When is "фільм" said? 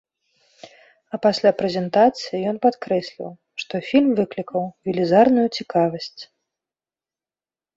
3.91-4.09